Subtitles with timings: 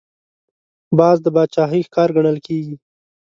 [0.97, 2.75] باز د باچاهۍ ښکار ګڼل کېږي